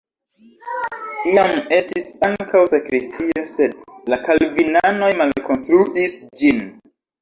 Iam 1.33 1.53
estis 1.81 2.09
ankaŭ 2.29 2.63
sakristio, 2.73 3.47
sed 3.55 3.79
la 4.15 4.23
kalvinanoj 4.27 5.15
malkonstruis 5.25 6.23
ĝin. 6.45 6.69